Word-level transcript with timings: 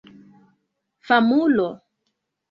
famulo 1.07 1.67